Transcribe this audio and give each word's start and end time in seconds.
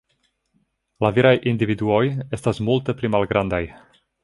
La 1.05 1.11
viraj 1.17 1.33
individuoj 1.51 2.01
estas 2.39 2.65
multe 2.71 2.99
pli 3.03 3.15
malgrandaj. 3.17 3.63